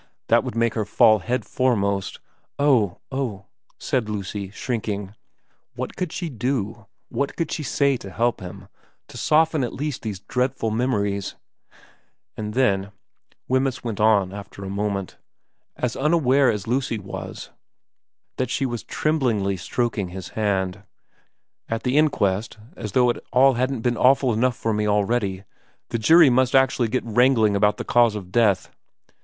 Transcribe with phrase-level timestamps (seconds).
[0.29, 2.19] That would make her fall head foremost
[2.69, 3.45] ''Oh oh'
[3.77, 5.13] said Lucy, shrinking.
[5.75, 8.67] What could she do, what could she say to help him,
[9.09, 11.35] to soften at least these dreadful memories?'
[12.35, 12.91] And then,'
[13.47, 15.17] Wemyss went on after a moment,
[15.75, 17.51] as unaware as Lucy was
[18.37, 20.81] that she was tremblingly stroking his hand,'
[21.69, 23.35] at the inquest, as though it hadn't
[23.75, 25.43] all been awful enough for me already,
[25.89, 28.71] the jury must actually get wrangling about the cause of death.'